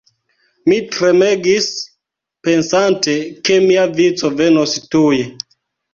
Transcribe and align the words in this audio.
Mi 0.71 0.77
tremegis 0.93 1.67
pensante, 2.47 3.15
ke 3.49 3.59
mia 3.67 3.87
vico 4.01 4.33
venos 4.41 4.75
tuj. 4.95 5.25